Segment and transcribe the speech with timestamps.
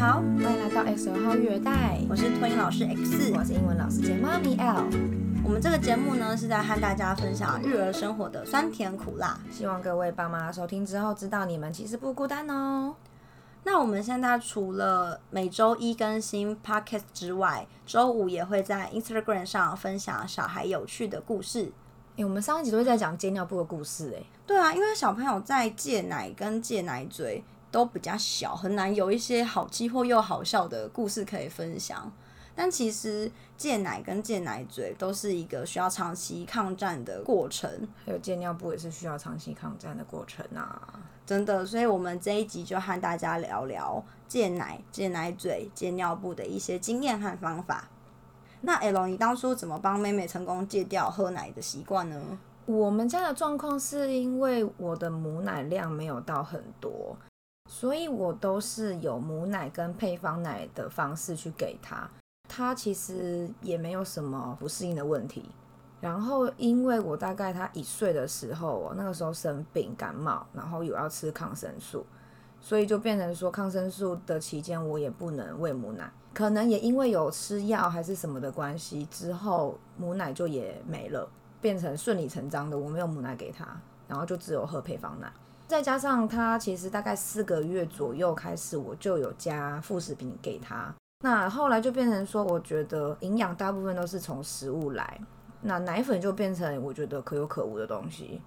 [0.00, 4.86] 好，欢迎来到 X 二号育儿袋，我是托婴老师 X，我是英文老师姐妈咪 L。
[5.44, 12.94] 我们这个节目呢，是在和大家分享育儿生活的酸甜苦辣，希望各位爸妈收听之后，知道你们其实不孤单哦。
[13.64, 21.70] 那我们现在除了每周一更新 Podcast 之外，周五也会在 Instagram 上分享小孩有趣的故事。
[22.16, 32.12] 诶，我们上一集都在讲戒尿布的故事，哎，对啊，因为小朋友在戒奶跟戒奶嘴都比较小，很难有一些好记或又好笑的故事可以分享。
[32.54, 37.70] 但其实戒奶跟戒奶嘴都是一个需要长期抗战的过程，
[38.04, 41.64] 还有戒尿布也是需要长期抗战的过程啊，真的。
[41.64, 47.88] 所以，我们这一集就和大家聊聊戒奶、戒奶嘴、戒尿布的一些经验和方法。
[48.62, 52.20] 那 L，你当初怎么帮妹妹成功戒掉喝奶的习惯呢？
[52.66, 57.16] 我们家的状况是因为我的母奶量没有到很多，
[57.72, 62.10] 所以我都是有母奶跟配方奶的方式去给他，
[62.48, 65.48] 他其实也没有什么不适应的问题。
[66.00, 72.04] 然后，因为我大概他一岁的时候，那个时候生病感冒，然后有要吃抗生素，
[72.60, 76.10] 所以就变成说抗生素的期间我也不能喂母奶。
[76.34, 81.28] 可能也因为有吃药还是什么的关系，之后母奶就也没了，
[81.60, 83.64] 变成顺理成章的我没有母奶给他，
[84.08, 85.32] 然后就只有喝配方奶。
[85.70, 90.92] 再加上他其实大概四个月左右开始，我就有加副食品给他。
[91.22, 95.20] 那后来就变成说，我觉得营养大部分都是从食物来，
[95.60, 98.40] 那奶粉就变成我觉得可有可无的东西。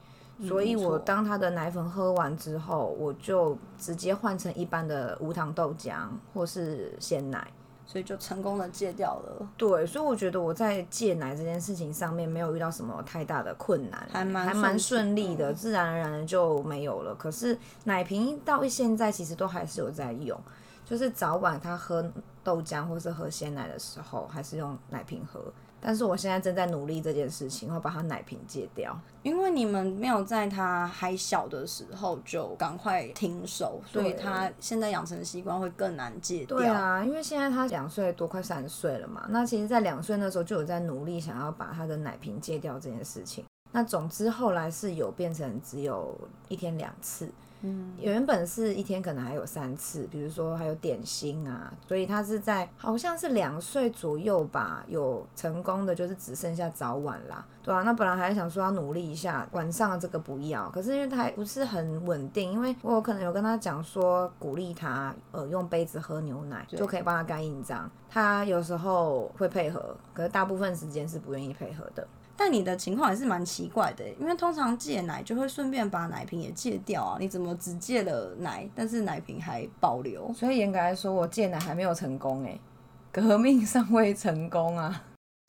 [0.46, 7.48] 所以我当他的奶粉喝完之后，我就直接换成一般的无糖豆浆或是鲜奶。
[7.86, 9.48] 所以就成功的戒掉了。
[9.58, 17.14] 对，所以我觉得我在戒奶这件事情上面没有遇到什么太大的困难，还蛮还蛮顺利的，自然而然的就没有了。
[17.16, 20.40] 可是奶瓶到现在其实都还是有在用，
[20.86, 22.04] 就是早晚他喝
[22.44, 25.40] 豆浆或是喝鲜奶的时候，还是用奶瓶喝。
[25.86, 28.98] 但是我现在正在努力这件事情，会把他奶瓶戒掉。
[29.22, 36.58] 因为你们没有在他还小的时候就赶快停手，所以他现在养成的习惯会更难戒掉。
[36.58, 39.26] 对啊，因为现在他两岁多，快三岁了嘛。
[39.30, 43.44] 那其实，在两岁那时候就有在努力想要把他的奶瓶戒掉这件事情。
[43.72, 46.16] 那总之后来是有变成只有
[46.48, 47.28] 一天两次。
[47.66, 72.06] 嗯，原本是一天可能还有三次，比如说还有点心啊，所以他是在好像是两岁左右吧，有成功的就是只剩下早晚啦，对啊，那本来还想说要努力一下晚上这个不要，可是因为他还不是很稳定，因为我可能有跟他讲说鼓励他呃用杯子喝牛奶就可以帮他盖印章，他有时候会配合，可是大部分时间是不愿意配合的。
[72.36, 80.34] 但你的情况也是蛮奇怪的，因为通常戒奶就会顺便把奶瓶也戒掉啊，你怎么只戒了奶，但是奶瓶还保留？
[80.34, 82.60] 所以严格来说，我戒奶还没有成功哎，
[83.12, 85.04] 革命尚未成功啊。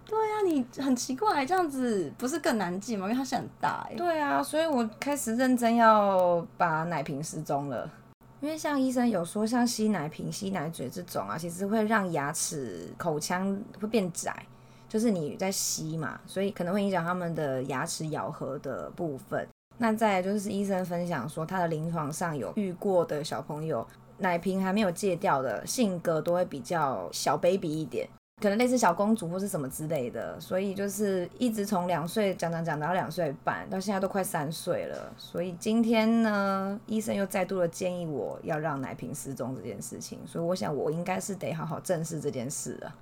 [0.07, 3.07] 对啊，你很奇怪，这样子不是更难戒吗？
[3.07, 3.95] 因为它是很大哎。
[3.95, 7.91] 对啊，所以我开始认真要把奶瓶失踪了，
[8.43, 14.45] 因为像医生有说，像吸奶瓶、吸奶嘴这种啊，其实会让牙齿、口腔会变窄。
[14.95, 19.45] 就是你在吸嘛，所以可能会影响他们的牙齿咬合的部分。
[19.77, 23.85] 那再就是医生分享说，他的临床上有遇过的小朋友，
[24.19, 28.09] 奶瓶还没有戒掉的，性格都会比较小 baby 一点，
[28.41, 30.41] 可能类似小公主或是什么之类的。
[30.41, 35.13] 所以就是一直从两岁讲讲讲到两岁半，到现在都快三岁了。
[35.19, 40.21] 所以今天呢，医生又再度的建议我要让奶瓶失踪这件事情。
[40.25, 42.95] 所以我想我应该是得好好正视这件事了。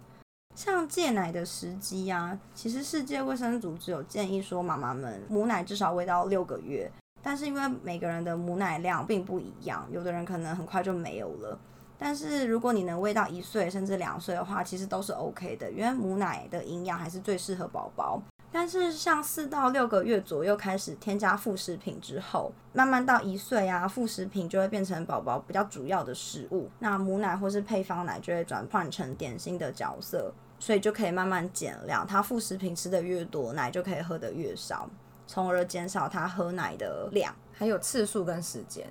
[0.55, 6.91] 像戒奶的时机啊，其实世界卫生组织有建议说，妈妈们母奶至少喂到六个月。
[7.25, 11.59] 但是因为每个人的母奶量并不一样，有的人可能很快就没有了。
[11.97, 18.21] 但是如果你能喂到一岁甚至两岁的话，其实都是 OK 的，因为母奶的营养还是最适合宝宝。
[18.51, 32.07] 但是像四到六个月左右开始添加副食品之后，慢慢到一岁啊，副食品就会变成宝宝比较主要的食物，那母奶或是配方奶就会转换成点心的角色，所以就可以慢慢减量。
[32.07, 34.89] 他副食品吃的越多，奶就可以喝的越少，
[35.27, 38.87] 从而减少他喝奶的量，还有次数跟时间。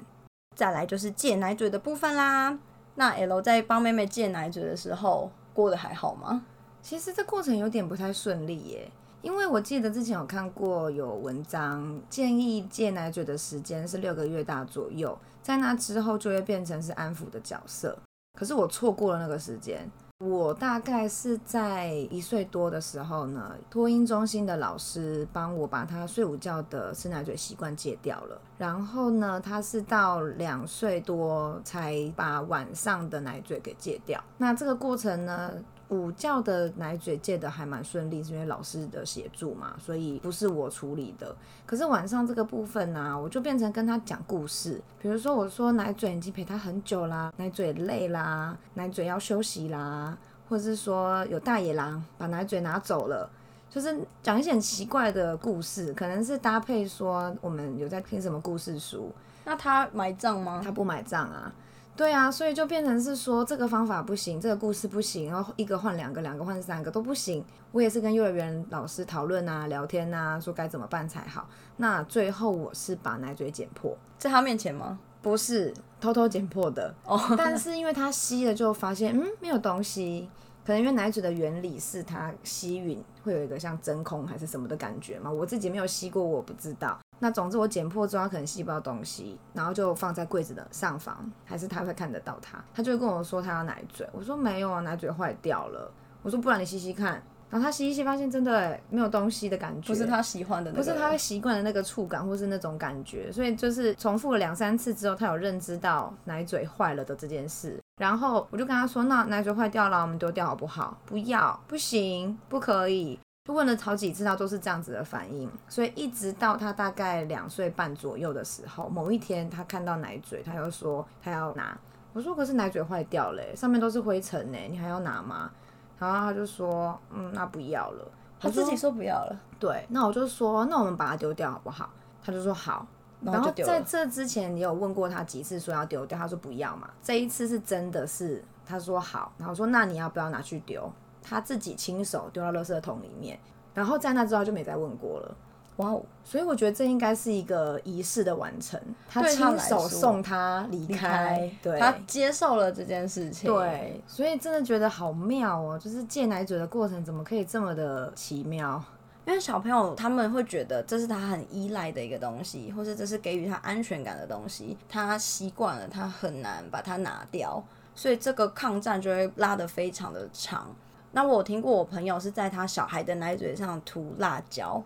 [0.54, 2.60] 再来就是戒奶嘴的部分啦。
[2.96, 6.44] 那 L 在帮妹妹戒奶嘴的时候过得还好吗？
[6.82, 8.92] 其实这过程有点不太顺利耶。
[9.22, 17.98] 因为我记得之前有看过有文章建议戒奶嘴的时间是六个月大左右，在那之后就会变成是安抚的角色。
[18.38, 19.90] 可是我错过了那个时间，
[20.24, 28.40] 我大概是在一岁多的时候呢，托婴中心的老师帮我把他睡午觉的吃奶嘴习惯戒掉了。
[28.60, 34.24] 然后呢，他是到两岁多才把晚上的奶嘴给戒掉。
[34.38, 35.52] 那这个过程呢，
[35.92, 41.36] 午觉的奶嘴戒的还蛮顺利，是因为老师的协助嘛，所以不是我处理的。
[41.66, 50.18] 可是晚上这个部分呢、啊，我就变成跟他讲故事，比如说我说奶嘴已经陪他很久啦，奶嘴累啦，奶嘴要休息啦，
[50.48, 53.30] 或者是说有大野狼把奶嘴拿走了。
[53.70, 59.10] 就是讲一些很奇怪的故事，可能是搭配说我们有在听什么故事书。
[59.46, 60.62] 那他买账吗？
[60.64, 61.52] 他不买账啊。
[61.96, 67.44] 对啊，所以就变成是说这个方法不行，这个故事不行，然后一个换两个，两个换三个都不行。
[67.72, 71.48] 我也是跟幼儿园老师讨论啊、聊天啊，说该怎么办才好。
[71.78, 75.00] 那最后我是把奶嘴剪破，在他面前吗？
[75.22, 76.94] 不是，偷偷剪破的。
[77.06, 80.28] 哦， 但是因为他吸了就发现，嗯，没有东西。
[80.66, 87.00] 可能因为奶嘴的原理是它吸吮会有一个像真空还是什么的感觉嘛，我自己没有吸过，我不知道。
[87.22, 95.90] 那总之我剪破之后，它可能吸不到东西，然后就放在柜子的上方，还是他会看得到它，他就会跟我说他要奶嘴，我说没有啊，奶嘴坏掉了。
[96.24, 97.24] 我说不然你吸吸看。
[97.50, 103.30] 然后他吸一吸，发现真的没有东西的感觉，不是他喜欢的那个，不是他习惯的那个触感，或是那种感觉。
[103.30, 107.78] 所以就是重复了两三次之后，他有认知到奶嘴坏了的这件事。
[108.00, 113.20] 然后我就跟他说：“那奶嘴坏掉了，我们丢掉好不好？”不要，不行，不可以。
[113.52, 115.52] 就问了好几次，他都是这样子的反应。
[115.68, 121.78] 所以一直到他大概两岁半左右的时候，某一天他看到奶嘴，他又说他要拿。
[122.14, 125.52] 我说：“可是奶嘴坏掉了，上面都是灰尘呢，你还要拿吗？”
[126.00, 128.06] 然后他就说，嗯，那不要了。
[128.40, 129.40] 他自己说不要了。
[129.60, 131.90] 对，那我就说，那我们把它丢掉好不好？
[132.24, 132.88] 他就说好。
[133.22, 136.90] 然后在这之前，你有问过他几次说要丢掉，他说不要嘛。
[137.04, 140.92] 这一次是真的是他说好，然后说那你要不要拿去丢？
[141.22, 143.40] 他自己亲手丢到垃圾桶里面。
[143.74, 145.36] 然后在那之后就没再问过了。
[145.78, 146.04] 哇哦！
[146.24, 148.80] 所以我觉得这应该是一个仪式的完成，
[149.10, 158.84] 他亲手送他离开，开，对，他接受了这件事情，对，所以真的觉得好妙哦，就是戒奶嘴的过程怎么可以这么的奇妙？
[159.26, 167.64] 因为小朋友他们会觉得这是他很依赖的一个东西，或是这是给予他安全感的东西，他习惯了，他很难把它拿掉，
[167.96, 170.68] 所以这个抗战就会拉得非常的长。
[171.12, 174.82] 那我听过我朋友是在他小孩的奶嘴上涂辣椒。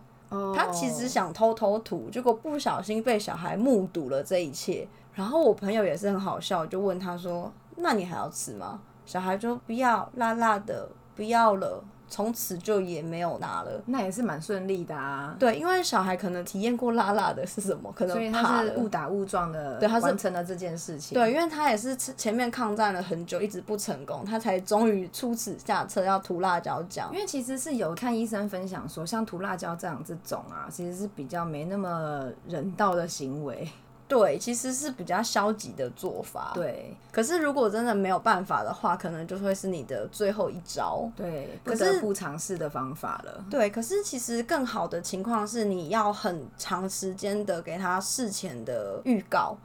[0.54, 4.86] 他其实想偷偷涂，结果不小心被小孩目睹了这一切。
[5.14, 15.34] 然后我朋友也是很好笑，就问他说：“那你还要吃吗？”小孩说：“不要，辣辣的，不要了。”从此就也没有拿了，那也是蛮顺利的啊。
[15.38, 21.14] 对，因为小孩可能体验过辣辣的是什么，可能所以他是误打误撞的，对，他完成了这件事情。
[21.14, 27.10] 对，因为他也是前面抗战了很久，一直不成功，他才终于出此下策要涂辣椒酱。
[27.12, 33.68] 因为其实是有看医生分享说，像涂辣椒这样这种啊，其实是比较没那么人道的行为。
[34.08, 36.52] 对，其实是比较消极的做法。
[36.54, 41.10] 对，可是如果真的没有办法的话，可能就会是你的最后一招。
[41.16, 43.44] 对，不得不尝试的方法了。
[43.50, 49.56] 对，可是其实更好的情况是，你要很长时间的给他事前的预告，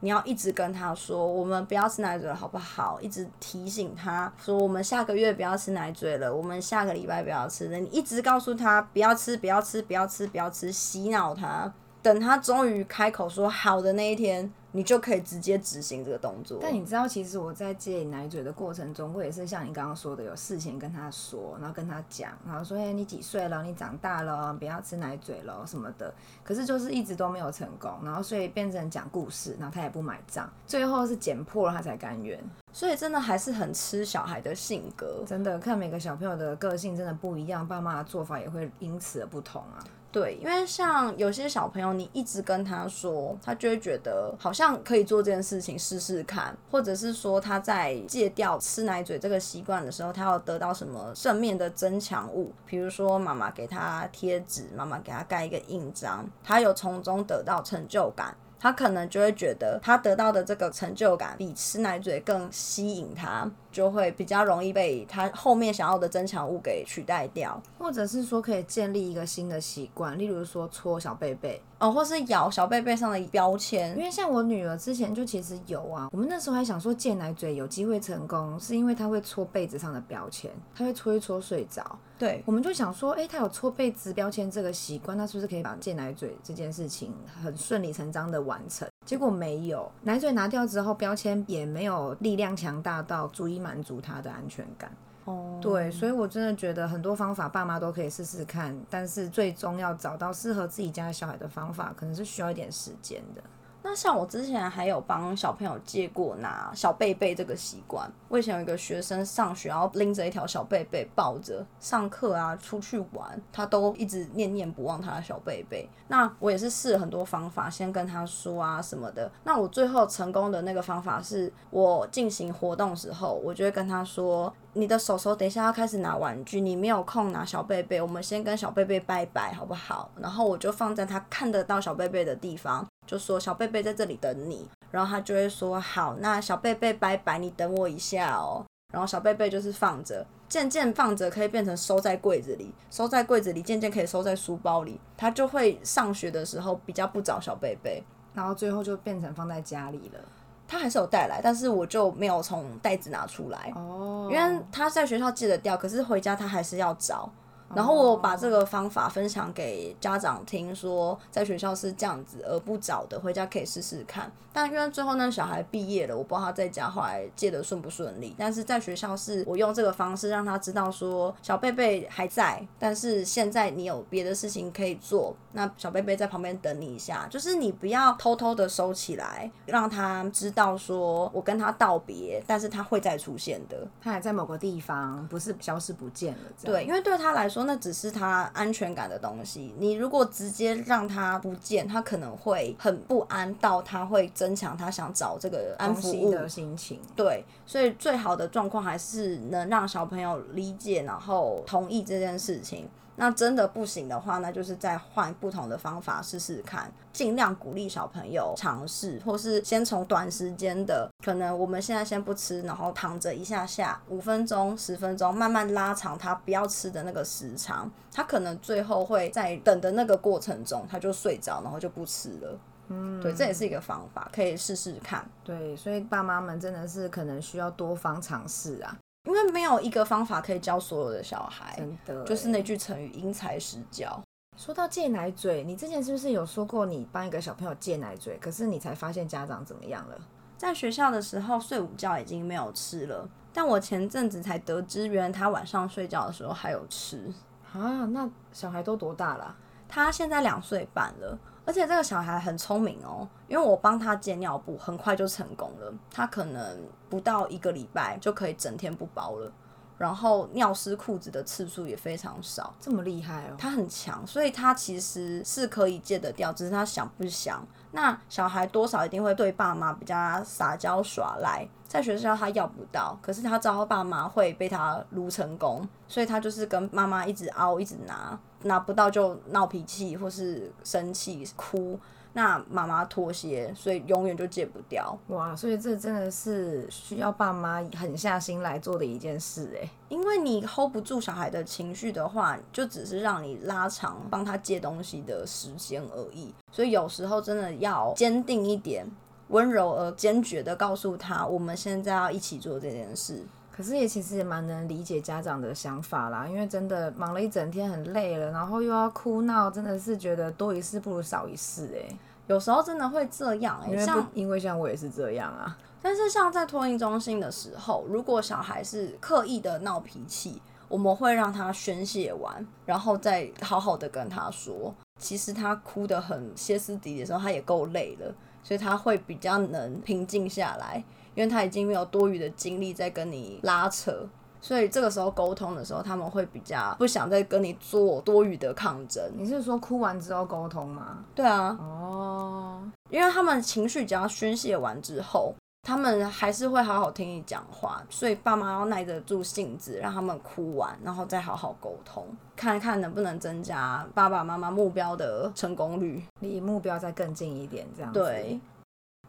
[0.00, 2.98] 你要一直跟他说，我们不要吃奶嘴了，好不好？
[3.02, 7.76] 一直提醒他说，我们下个月不要吃奶嘴了，我们下个礼拜不要吃了。
[7.76, 11.70] 你一直告诉他不要吃，不要吃，不要吃，不要吃，洗脑他。
[12.02, 16.58] 等他终于开口说好的那一天，你就可以直接执行这个动作。
[16.62, 23.62] 但你知道，其实我在戒奶嘴的过程中，我也是像你刚刚说的，有事情跟他说，然后跟他讲，然后说：“哎，你几岁了？
[23.62, 32.38] 你长大了，不要吃奶嘴了什么的。”可是就是一直都没有成功，然后所以变成讲故事，然后他也不买账，最后是剪破了他才甘愿。
[32.72, 39.84] 所以真的还是很吃小孩的性格，真的看每个小朋友的个性真的不一样，爸妈的做法也会因此而不同啊。
[40.12, 58.34] 对，因为像有些小朋友，你一直跟他说，他就会觉得好像可以做这件事情试试看，或者是说他在戒掉吃奶嘴这个习惯的时候，他要得到什么正面的增强物，比如说妈妈给他贴纸，妈妈给他盖一个印章，他有从中得到成就感。
[58.62, 71.60] 他可能就会觉得，他得到的这个成就感比吃奶嘴更吸引他，就会比较容易被他后面想要的增强物给取代掉，或者是说可以建立一个新的习惯，例如说搓小贝贝。
[71.78, 81.98] 哦，或是咬小贝贝上的标签，因为像我女儿之前就其实有啊，我们那时候还想说戒奶嘴有机会成功，是因为她会搓被子上的标签，她会搓一搓睡着。
[82.18, 88.86] 对，我们就想说，哎、欸，她有搓被子标签这个习惯，那是不是可以把戒奶嘴这件事情很顺理成章的完成？
[89.06, 94.88] 结果没有，奶嘴拿掉之后，标签也没有力量强大到足以满足他的安全感。
[95.24, 103.42] 哦，对，所以我真的觉得很多方法爸妈都可以试试看，但是最终要找到适合自己家小孩的方法，可能是需要一点时间的。
[103.82, 108.10] 那像我之前还有帮小朋友借过拿小贝贝这个习惯。
[108.28, 115.88] 我以前有一个学生上学，然后拎着一条小贝贝抱着上课啊，出去玩，他都一直念念不忘他的小贝贝。
[116.08, 119.30] 那我也是试了很多方法，先跟他说啊什么的。
[119.44, 132.86] 那我最后成功的那个方法是，我进行活动时候，我就会跟他说：“你的手手等一下要开始拿玩具，你没有空拿小贝贝，我们先跟小贝贝拜拜好不好？”然后我就放在他看得到小贝贝的地方。
[133.10, 138.64] 就说小贝贝在这里等你，然后他就会说好，那小贝贝拜拜，你等我一下哦。
[138.92, 148.00] 然后小贝贝就是放着，渐渐放着可以变成收在柜子里，收在柜子里渐渐可以收在书包里，他就会上学的时候比较不找小贝贝，
[148.32, 150.20] 然后最后就变成放在家里了。
[150.68, 157.28] 他还是有带来，但是我就没有从袋子拿出来哦，因为他在学校戒得掉，可是回家他还是要找。
[157.74, 164.30] 然后我把这个方法分享给家长听，说在学校是这样子而不找的，回家可以试试看。
[164.52, 168.34] 但因为最后那小孩毕业了，我不知道他在家后来借的顺不顺利。
[168.36, 186.40] 但是在学校是我用这个方式让他知道说小贝贝还在，但是现在你有别的事情可以做，那小贝贝在旁边等你一下，就是你不要偷偷的收起来，让他知道说我跟他道别，但是他会再出现的，他还在某个地方，不是消失不见了。
[186.64, 187.59] 对，因为对他来说。
[187.64, 189.74] 那只是他安全感的东西。
[189.78, 197.00] 你如果直接让他不见，他可能会很不安，到他会增强他想找这个安抚物的心情。
[197.16, 202.88] 对，所以最好的状况还是能让小朋友理解，然后同意这件事情。
[203.20, 222.58] 那真的不行的话，那就是再换不同的方法试试看，尽量鼓励小朋友尝试，或是先从短时间的，可能我们现在先不吃，然后躺着一下下，五分钟、十分钟，慢慢拉长他不要吃的那个时长，他可能最后会在等的那个过程中，他就睡着，然后就不吃了。
[222.88, 225.24] 嗯，对，这也是一个方法，可以试试看。
[225.44, 228.96] 对，所以爸妈们真的是可能需要多方尝试啊。
[229.24, 234.20] 因为没有一个方法可以教所有的小孩，真的就是那句成语“因材施教”。
[234.56, 240.18] 说到戒奶嘴，你之前是不是有说过你帮一个小朋友戒奶嘴，可是你才发现家长怎么样了？
[240.56, 247.32] 在学校的时候睡午觉已经没有吃了，但我前阵子才得知，原来他晚上睡觉的时候还有吃
[247.72, 248.04] 啊。
[248.06, 249.56] 那小孩都多大了？
[249.88, 251.38] 他现在两岁半了。
[251.70, 255.94] 而且这个小孩很聪明哦，因为我帮他戒尿布，很快就成功了。
[256.10, 259.52] 他可能不到一个礼拜就可以整天不包了，
[259.96, 262.74] 然后尿湿裤子的次数也非常少。
[262.80, 263.54] 这么厉害哦！
[263.56, 267.64] 他很强，所以他其实是可以戒得掉，只是他想不想。
[267.92, 281.98] 那小孩多少一定会对爸妈比较撒娇耍赖，在学校他要不到，可是他知道爸妈会被他撸成功，所以他就是跟妈妈一直凹，一直拿，拿不到就闹脾气或是生气哭。
[282.32, 285.18] 那妈妈妥协，所以永远就戒不掉。
[285.30, 289.90] 哇，所以这真的是需要爸妈狠下心来做的一件事诶。
[290.08, 296.54] 因为你 hold 不住小孩的情绪的话，就只是让你拉长帮他戒东西的时间而已。
[296.70, 299.04] 所以有时候真的要坚定一点，
[299.48, 303.42] 温柔而坚决的告诉他，我们现在要一起做这件事。
[303.80, 312.14] 可是也其实也蛮能理解家长的想法啦，因为真的忙了一整天很累了，然后又要哭闹，真的是觉得多一事不如少一事哎。
[312.46, 315.78] 有时候真的会这样哎，像因为像我也是这样啊。
[316.02, 331.02] 但是像在托婴中心的时候，如果小孩是刻意的闹脾气，我们会让他宣泄完，然后再好好的跟他说，其实他哭得很歇斯底里的时候，他也够累了，所以他会比较能平静下来。
[331.34, 334.26] 因为他已经没有多余的精力在跟你拉扯，
[334.60, 339.22] 所以这个时候沟通的时候，他们会比较不想再跟你做多余的抗争。
[339.36, 341.24] 你是说哭完之后沟通吗？
[341.34, 341.76] 对啊。
[341.80, 342.90] 哦。
[343.08, 358.20] 因为他们情绪只要宣泄完之后，他们还是会好好听你讲话，所以爸妈要耐得住性子，让他们哭完，然后再好好沟通，看看能不能增加爸爸妈妈目标的成功率，离目标再更近一点，这样子。
[358.20, 358.60] 对。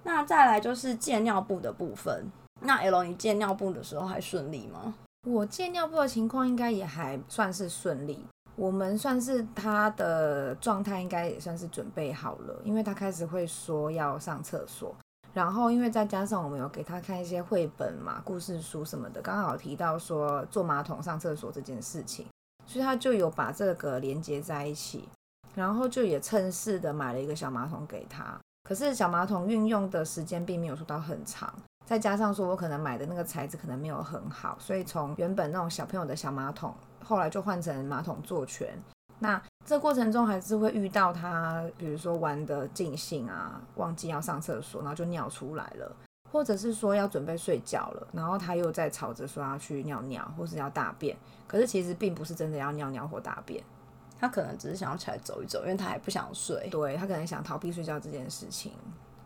[0.04, 2.32] 那再来就是戒尿布的部分。
[2.62, 4.94] 那 L，你戒尿布的时候还顺利吗？
[5.28, 8.26] 我戒尿布的情况应该也还算是顺利。
[8.56, 14.96] 我们算是他的状态，应该也算是准备好了，因为他开始会说要上厕所。
[15.34, 22.28] 然后，因为再加上我们有给他看一些绘本嘛、故事书什么的，刚好提到说坐马桶上厕所这件事情，
[22.68, 25.08] 所以他就有把这个连接在一起，
[25.56, 28.38] 然后就也趁势的买了一个小马桶给他。
[28.64, 31.54] 可是小马桶运用的时间并没有说到很长，
[31.86, 38.78] 再加上说我可能买的那个材质可能没有很好，所以从原本那种小朋友的小马桶，后来就换成马桶坐全。
[39.20, 45.96] 那这过程中还是会遇到他，比如说玩得尽兴啊，忘记要上厕所，然后就尿出来了，
[46.32, 51.16] 或者是说要准备睡觉了，然后他又在吵着说要去尿尿或是要大便，
[51.48, 53.64] 可是其实并不是真的要尿尿或大便，
[54.22, 56.70] 他可能只是想要起来走一走，因为他还不想睡。
[56.70, 58.72] 对，他可能想逃避睡觉这件事情，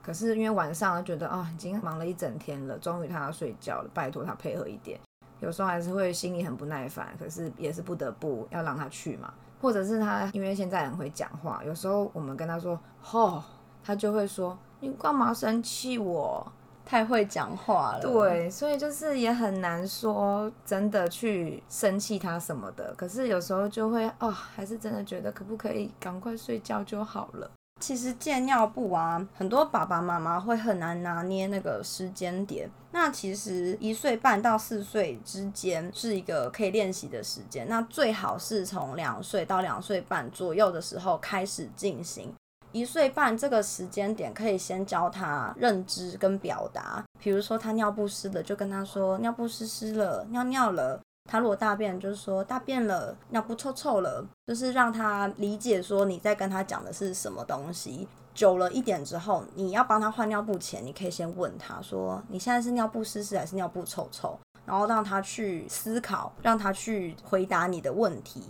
[0.02, 4.98] 可是因为晚上他觉得啊、已经忙了一整天了，终于他要睡觉了，拜托他配合一点，
[5.42, 9.34] 有时候还是会心里很不耐烦，可是也是不得不要让他去嘛。
[9.62, 13.44] 或者是他，因为现在很会讲话，有时候我们跟他说“吼”，
[13.84, 16.50] 他就会说：“你干嘛生气我？
[16.86, 22.94] 太会讲话了。”对，所以就是也很难说真的去生气他什么的。
[22.96, 27.50] 可是有时候就会哦，还是真的觉得可不可以赶快睡觉就好了。
[27.82, 32.70] 其实戒尿布啊，很多爸爸妈妈会很难拿捏那个时间点。
[32.92, 37.68] 那其实一岁半到四岁之间是一个可以练习的时间。
[37.68, 42.34] 那最好是从两岁到两岁半左右的时候开始进行。
[42.76, 51.00] 一岁半这个时间点可以先教他认知跟表达，比如说他尿不湿了，就跟他说尿布湿湿了，尿尿了。
[51.32, 58.06] 他如果大便，就是说大便了，尿布臭臭了，就是让他理解说你在跟他讲的是什么东西。
[58.34, 68.44] 久了一点之后，你要帮他换尿布前，你可以先问他说：“你现在是尿布湿湿还是尿布臭臭？”然后让他去思考，让他去回答你的问题。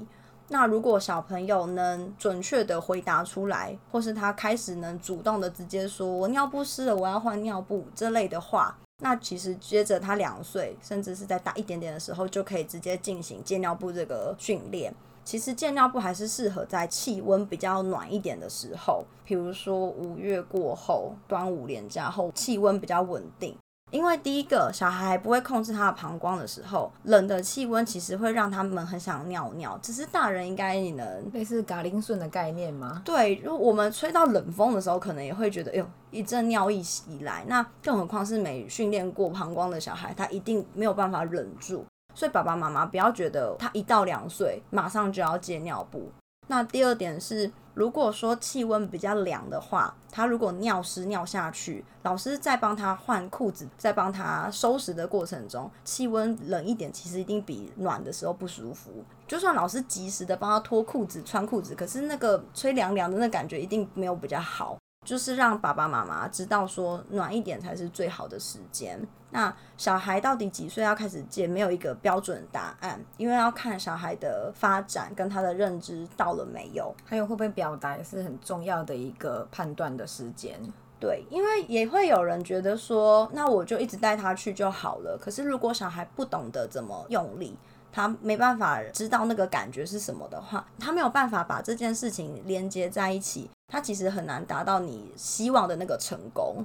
[0.48, 8.78] 那如果小朋友能准确的回答出来，或是他开始能主动的直接说“我尿布湿了，我要换尿布”这类的话。
[9.02, 14.94] 那其实接着他两岁，甚至是再大一点点的时候，就可以直接进行戒尿布这个训练。
[15.24, 23.58] 其实戒尿布还是适合在气温比较暖一点的时候，比如说五月过后、端午连假后，气温比较稳定。
[23.96, 29.80] 因为第一个小孩不会控制他的膀胱的时候，冷的气温其实会让他们很想尿尿。
[29.82, 33.02] 只是大人应该你能类似嘎铃顺的概念吗？
[33.06, 37.46] 对，如果我们吹到冷风的时候，可能也会觉得，哎呦，一阵尿意袭来。
[37.48, 41.86] 那更何况是没训练过膀胱的小孩，他一定没有办法忍住。
[42.14, 46.12] 所以爸爸妈妈不要觉得他一到两岁马上就要戒尿布。
[46.48, 59.04] 那第二点是，如果说气温比较凉的话，他如果尿湿尿下去，老师在帮他换裤子，在帮他收拾的过程中，气温冷一点，其实一定比暖的时候不舒服。
[59.28, 64.78] 就算老师及时的帮他脱裤子、穿裤子，可是那个吹凉凉的那感觉一定没有比较好。
[65.04, 69.00] 就是让爸爸妈妈知道说暖一点才是最好的时间。
[69.36, 71.46] 那小孩到底几岁要开始戒？
[71.46, 80.58] 没有一个标准答案，因为要看小孩的发展跟他的认知到了没有，还有会不会表达也是很重要的一个判断的时间。
[80.98, 85.20] 对，因为也会有人觉得说，那我就一直带他去就好了。
[85.22, 87.58] 可是如果小孩不懂得怎么用力，
[87.92, 93.50] 他没办法知道那个感觉是什么的话，他没有办法把这件事情连接在一起。
[93.68, 96.64] 他其实很难达到你希望的那个成功，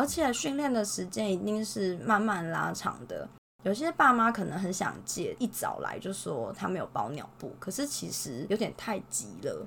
[0.00, 3.28] 而且训练的时间一定是慢慢拉长的。
[3.64, 9.66] 有些爸妈可能很想借，一早来就说他没有包尿布，可是其实有点太急了。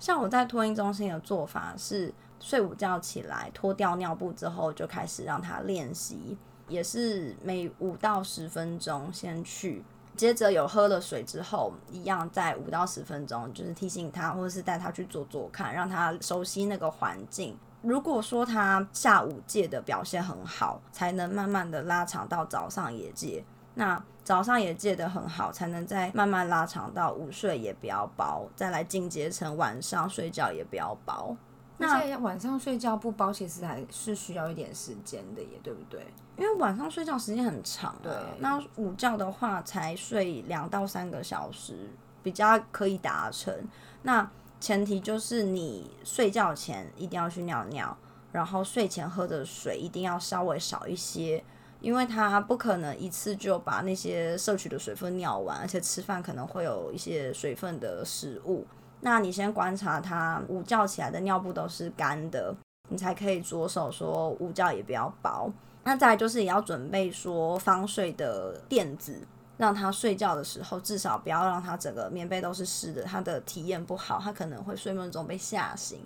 [0.00, 6.36] 像我在托婴中心的做法是，睡午觉起来脱掉尿布之后，就开始让他练习，
[6.66, 9.84] 也是每五到十分钟先去。
[10.16, 17.56] 接着有喝了水之后，一样在五到十分钟，就是提醒他，或者是带他去做做看，让他熟悉那个环境。
[17.82, 23.44] 如果说他下午戒的表现很好，才能慢慢的拉长到早上也戒。
[23.74, 31.36] 那早上也戒得很好，才能再慢慢拉长到午睡也不要包，再来进阶成晚上睡觉也不要包。
[31.80, 36.04] 那晚上睡觉不包，其实还是需要一点时间的，耶对不对？
[36.36, 38.12] 因为晚上睡觉时间很长啊，对。
[38.40, 41.88] 那午觉的话，才睡两到三个小时，
[42.20, 43.54] 比较可以达成。
[44.02, 44.28] 那
[44.60, 47.96] 前提就是你睡觉前一定要去尿尿，
[48.32, 51.42] 然后睡前喝的水一定要稍微少一些，
[51.80, 58.66] 因为他不可能一次就把那些摄取的水分尿完，而且吃饭可能会有一些水分的食物。
[59.00, 62.52] 那你先观察他午觉起来的尿布都是干的，
[62.88, 65.48] 你才可以着手说午觉也不要薄。
[65.84, 69.22] 那再来就是也要准备说防水的垫子，
[69.58, 75.98] 让他睡觉的时候至少不要让他整个棉被都是湿的，他的体验不好，他可能会睡梦中被吓醒。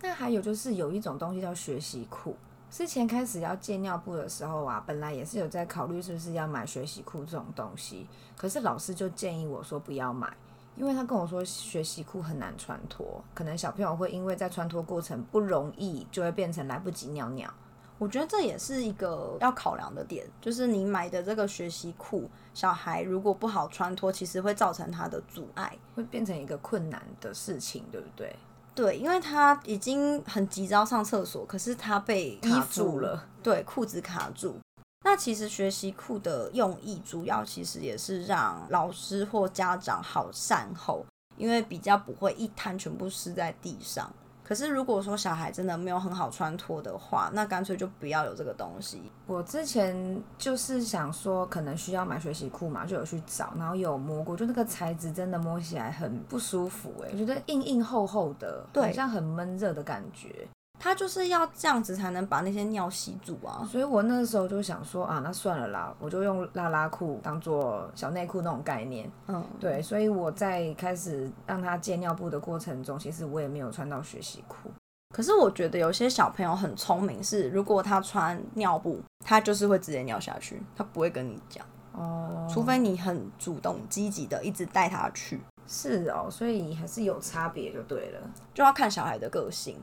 [0.00, 2.36] 那还有就是有一种东西叫学习裤，
[2.70, 10.32] 之前开始要戒尿布的时候啊，本来也是有在考虑是不是要买学习裤这种东西，可是老师就建议我说不要买。
[10.76, 17.52] 因为他跟我说学习裤很难穿脱，可能小朋友会因为在穿脱过程不容易，就会变成来不及尿尿。
[18.00, 28.34] 我觉得这也是一个要考量的点，就是你买的这个学习裤，小孩如果不好穿脱，其实会造成他的阻碍，会变成一个困难的事情，对不对？
[28.74, 34.56] 对，因为他已经很急着要上厕所，可是他被衣服卡住了，对，裤子卡住。
[35.04, 41.04] 那其实学习裤的用意，主要其实也是让老师或家长好善后，
[41.36, 44.10] 因为比较不会一滩全部湿在地上。
[44.50, 49.00] 可是如果说小孩真的没有很好穿脱的话，那干脆就不要有这个东西。
[49.28, 60.48] 我之前就是想说，可能需要买学习裤嘛，就有去找，然后有摸过，就那个材质真的摸起来很不舒服，欸，哎，我觉得硬硬厚厚的，好像很闷热的感觉。
[60.82, 69.08] 他就是要这样子才能把那些尿吸住啊，所以我那时候就想说啊，那算了啦，我就用拉拉裤当做小内裤那种概念。
[69.28, 74.70] 嗯，对，所以我在开始让他戒尿布的过程中，其实我也没有穿到学习裤。
[75.14, 81.62] 可是我觉得有些小朋友很聪明，是如果他穿尿布，他就是会直接尿下去，他不会跟你讲
[81.92, 85.38] 哦，除非你很主动积极的一直带他去。
[85.66, 88.20] 是哦，所以还是有差别就对了，
[88.54, 89.76] 就要看小孩的个性。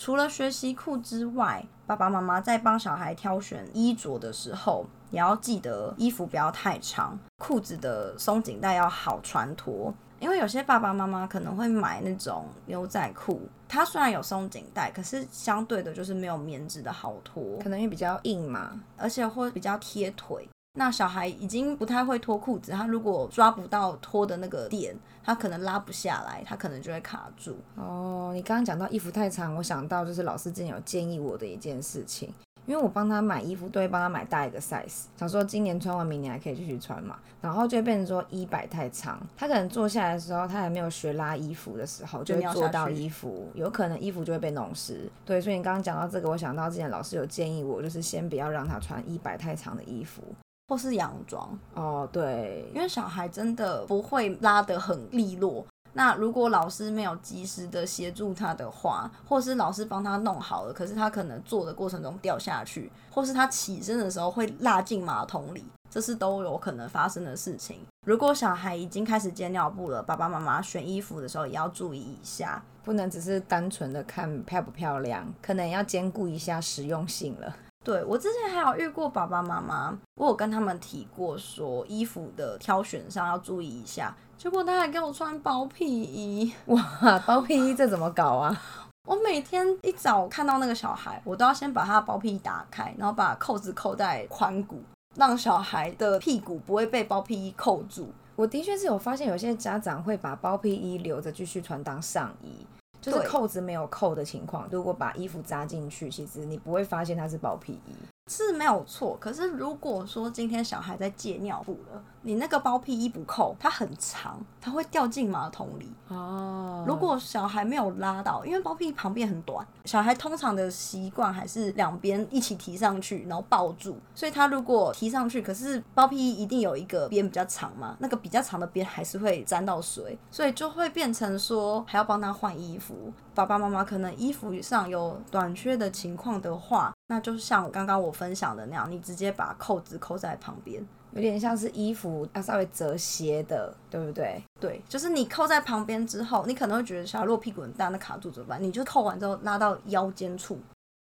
[0.00, 9.92] 除了学习裤之外，爸爸妈妈在帮小孩挑选衣着的时候，也要记得衣服不要太长，裤子的松紧带要好穿脱。
[10.18, 20.48] 因为有些爸爸妈妈可能会买那种牛仔裤，它虽然有松紧带，可是相对的就是没有棉质的好脱，可能也比较硬嘛，而且会比较贴腿。
[20.74, 27.56] 那小孩已经不太会脱裤子，他如果抓不到脱的那个点，他可能拉不下来，他可能就会卡住。
[27.74, 32.32] 哦，你刚刚讲到衣服太长，我想到就是老师之前有建议我的一件事情，
[32.66, 37.18] 因为我帮他买衣服都会帮他买大一个 size，想说今年穿完，明年还可以继续穿嘛。
[37.40, 45.10] 然后就会变成说衣摆太长，他可能坐下来的时候，他还没有学拉衣服的时候，就会坐到衣服，有可能衣服就会被弄湿。
[45.24, 50.22] 对，所以你刚刚讲到这个，我想到之前老师有建议我，就是先不要让他穿衣摆太长的衣服。
[50.70, 55.66] 或是洋装哦，对，因为小孩真的不会拉得很利落。
[55.94, 67.80] 那如果老师没有及时的协助他的话，或是老师帮他弄好了，可是他可能做的过程中掉下去，或是他起身的时候会落进马桶里，这是都有可能发生的事情。
[68.06, 77.56] 如果小孩已经开始接尿布了，爸爸妈妈选衣服的时候也要注意一下，不能只是单纯的看漂不漂亮，可能要兼顾一下实用性了。
[77.82, 88.62] 对，我之前还有遇过爸爸妈妈，我有跟他们提过说衣服的挑选上要注意一下，结果他还给我穿包屁衣，哇，包屁衣这怎么搞啊？
[89.08, 94.82] 我每天一早看到那个小孩，我都要先把他的包屁衣打开，然后把扣子扣在髋骨，
[95.16, 98.12] 让小孩的屁股不会被包屁衣扣住。
[98.36, 102.66] 我的确是有发现，有些家长会把包屁衣留着继续穿当上衣。
[103.00, 107.94] 就是扣子没有扣的情况，如果把衣服扎进去，其实你不会发现它是包皮衣。
[108.30, 115.92] 是没有错，可是如果说今天小孩在借尿布了，你那个包屁衣不扣，它很长，它会掉进马桶里。
[116.06, 123.98] 哦，如果小孩没有拉到，因为包屁衣旁边很短，小孩通常的习惯还是两边一起提上去，然后抱住。
[124.14, 133.12] 所以他如果提上去，可是包屁衣一定有一个边比较长嘛，那个比较长的边还是会沾到水，所以就会变成说还要帮他换衣服。
[133.34, 144.40] 爸爸妈妈可能衣服上有短缺的情况的话，那就像刚刚我分享的那样，你直接把扣子扣在旁边，有点像是衣服要稍微折斜的，对不对？
[144.60, 148.62] 对，就是你扣在旁边之后，你可能会觉得小孩如果屁股很大，那卡住怎么办？
[148.62, 150.56] 你就扣完之后拉到腰间处。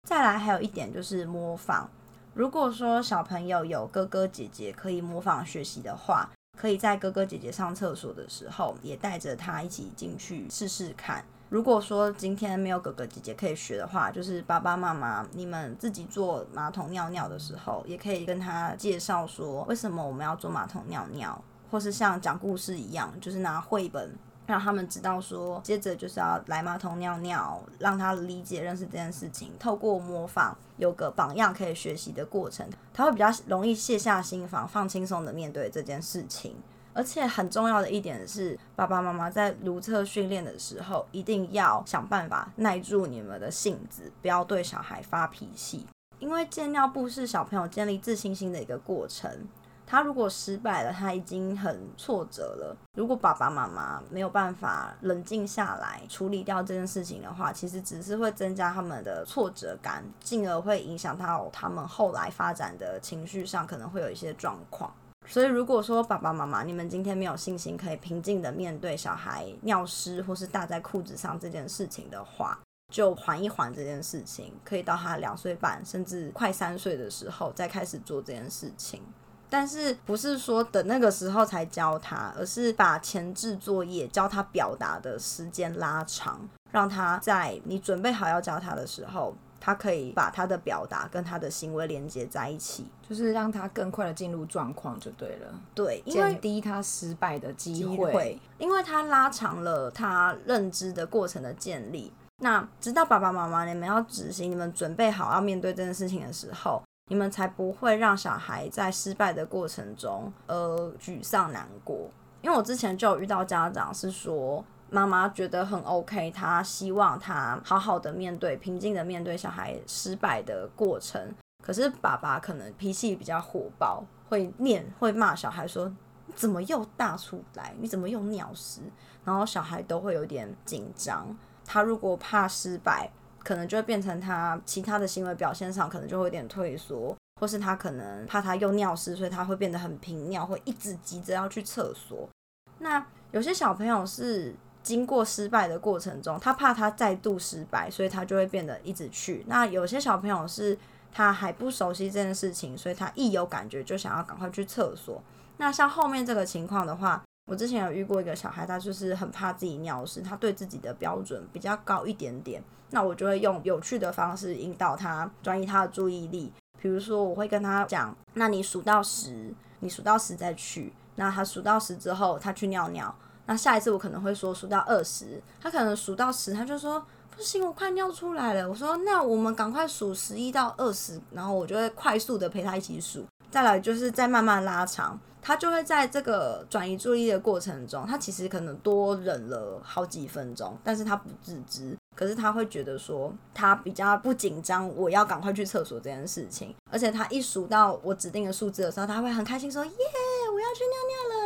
[0.08, 1.89] 再来还有一点就是模仿，
[2.34, 11.25] 如果说小朋友有哥哥姐姐可以模仿学习的话，可以在哥哥姐姐上厕所的时候，也带着他一起进去试试看。
[11.52, 29.52] 如果说今天没有哥哥姐姐可以学的话，就是爸爸妈妈你们自己坐马桶尿尿的时候，也可以跟他介绍说为什么我们要坐马桶尿尿，或是像讲故事一样，就是拿绘本让他们知道说，接着就是要来马桶尿尿，让他理解认识这件事情。
[29.60, 36.56] 透过模仿，有个榜样可以学习的过程，他会比较容易卸下心防，放轻松的面对这件事情。
[36.93, 45.86] 而且很重要的一点是，爸爸妈妈在如厕训练的时候，一定要想办法耐住你们的性子，不要对小孩发脾气。
[46.19, 49.47] 因为戒尿布是小朋友建立自信心的一个过程，
[49.88, 52.77] 他如果失败了，他已经很挫折了。
[52.93, 64.93] 如果爸爸妈妈没有办法冷静下来处理掉这件事情的话，其实只是会增加他们的挫折感，进而会影响到他们后来发展的情绪上，可能会有一些状况。
[65.28, 72.60] 所以，如果说爸爸妈妈你们今天没有信心可以平静的面对小孩尿湿或是大在裤子上这件事情的话，
[72.92, 79.02] 就缓一缓这件事情，可以到他两岁半甚至快三岁的时候再开始做这件事情。
[79.50, 86.40] 但是不是说等那个时候才教他，而是把前置作业教他表达的时间拉长，
[86.72, 95.54] 让他在你准备好要教他的时候，他可以把他的表达跟他的行为连接在一起，就是让他更快的进入状况就对了。
[95.74, 102.12] 对，减低他失败的机会，会，因为他拉长了他认知的过程的建立。
[102.39, 106.82] 那直到爸爸妈妈你们要执行，你们准备好要面对这件事情的时候。
[107.10, 112.10] 你们才不会让小孩在失败的过程中呃沮丧难过，
[112.41, 125.91] 因为我之前就有遇到家长是说，妈妈觉得很 OK，他希望他好好的面对，平静的面对小孩失败的过程，可是爸爸可能脾气比较火爆，会念会骂小孩说，
[126.27, 127.73] 你怎么又大出来？
[127.80, 128.82] 你怎么又尿湿？
[129.25, 133.10] 然后小孩都会有点紧张，他如果怕失败。
[133.43, 142.30] 可能就会变成他其他的行为表现上，可能就会有点退缩，或是他可能怕他又尿湿，所以他会变得很频尿，会一直急着要去厕所。
[142.77, 149.44] 那有些小朋友是经过失败的过程中，他怕他再度失败，所以他就会变得一直去。
[149.48, 150.78] 那有些小朋友是
[151.12, 155.22] 他还不熟悉这件事情，所以他一有感觉就想要赶快去厕所。
[155.58, 162.63] 那像后面这个情况的话，我之前有遇过一个小孩，他就是很怕自己尿湿，他对自己的标准比较高一点点。
[162.89, 170.91] 那我就会用有趣的方式引导他转移他的注意力，比如说我会跟他讲，那你数到十，你数到十再去。
[171.15, 173.13] 那他数到十之后，他去尿尿。
[173.52, 178.70] 那下一次我可能会说数到二十，他可能数到十，他就说不行，我快尿出来了。
[178.70, 183.26] 我说那我们赶快数十一到二十，然后我就会快速的陪他一起数。
[183.50, 191.94] 再来就是再慢慢拉长，他就会在这个转移注意力的过程中，他其实可能多忍了好几分钟，但是他不自知。
[192.16, 196.74] 可是他会觉得说，他比较不紧张，我要赶快去厕所这件事情。
[196.90, 201.40] 而且他一数到我指定的数字的时候，他会很开心说：“耶，我要去尿尿了！”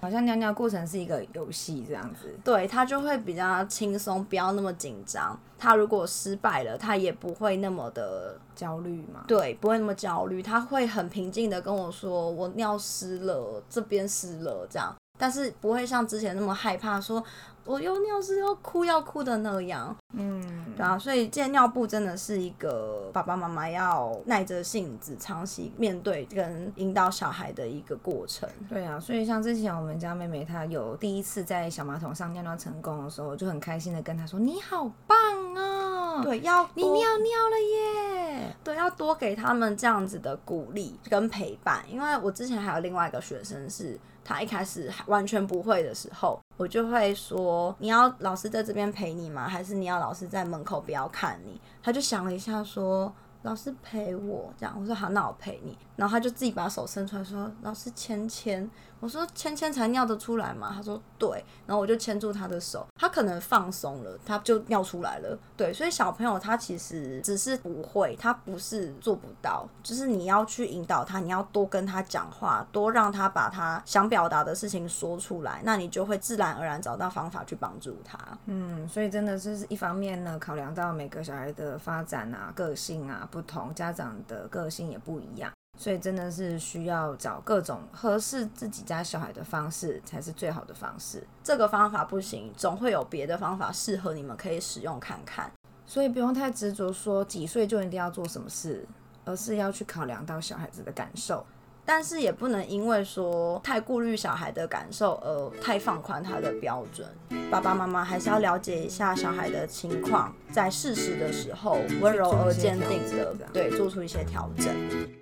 [0.00, 2.34] 好像尿尿过程是一个游戏这样子。
[2.44, 5.38] 对，他就会比较轻松，不要那么紧张。
[5.58, 9.24] 他如果失败了，他也不会那么的焦虑嘛。
[9.26, 17.22] 对，不会那么焦虑，他会很平静的跟我说：“我尿湿了，这边湿了。”这样，但是不会像之前那么害怕说。
[17.64, 28.48] 我又尿是要哭要哭的那样，嗯，对啊，所以戒尿布真的是一个爸爸妈妈要耐着性子长期面对跟引导小孩的一个过程。
[28.68, 35.18] 对啊，所以像之前我们家妹妹她有第一次在小马桶上尿尿成功的时候，我就很开心的跟她说：“你好棒
[35.54, 38.19] 哦！”对，要你尿尿了耶！
[38.64, 43.98] 对，要多给他们这样子的鼓励跟陪伴，因为我之前还有另外一个学生是。
[44.22, 49.48] 他一开始完全不会的时候，我就会说：“你要老师在这边陪你吗？
[49.48, 53.12] 还是你要老师在门口不要看你？”他就想了一下，说
[53.42, 65.38] ：“老师陪我。”这样我说：“好，那我陪你。”然后他就自己把手伸出来说：“老师牵牵。”我说：“牵牵才尿得出来嘛。”他说：“对。”然后我就牵住他的手，他可能放松了，他就尿出来了。
[65.56, 78.18] 对，所以小朋友他其实只是不会，他不是做不到，就是你要去引导他，你要多跟他讲话，多让他把他想表达的事情说出来，那你就会自然而然找到方法去帮助他。
[78.46, 85.50] 嗯，所以真的就是一方面呢，考量到每个小孩的发展啊、个性啊不同，家长的个性也不一样。
[85.80, 91.26] 所以真的是需要找各种合适自己家小孩的方式，才是最好的方式。
[91.42, 95.50] 这个方法不行，总会有别的方法适合你们，可以使用看看。
[95.86, 98.86] 所以不用太执着说几岁就一定要做什么事，
[99.24, 101.46] 而是要去考量到小孩子的感受。
[101.92, 107.04] 但是也不能因为说太顾虑小孩的感受而太放宽他的标准。
[107.50, 114.68] 爸爸妈妈还是要了解一下小孩的情况，在适时的时候温柔而坚定的对做出一些调整。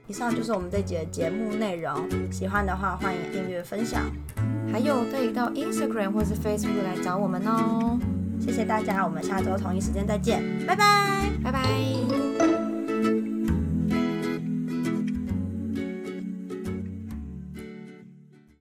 [0.08, 4.02] 以上就是我们这节节目内容，喜欢的话欢迎订阅分享，
[4.70, 7.98] 还有可以到 Instagram 或是 Facebook 来找我们哦。
[8.38, 12.37] 谢谢大家，我们下周同一时间再见，拜拜，拜拜。